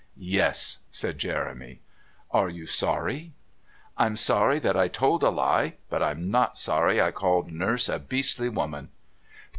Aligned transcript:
"Yes," 0.17 0.79
said 0.89 1.19
Jeremy. 1.19 1.79
"Are 2.31 2.49
you 2.49 2.65
sorry?" 2.65 3.33
"I'm 3.95 4.15
sorry 4.15 4.57
that 4.57 4.75
I 4.75 4.87
told 4.87 5.21
a 5.21 5.29
lie, 5.29 5.75
but 5.91 6.01
I'm 6.01 6.31
not 6.31 6.57
sorry 6.57 6.99
I 6.99 7.11
called 7.11 7.51
Nurse 7.51 7.87
a 7.87 7.99
beastly 7.99 8.49
woman." 8.49 8.89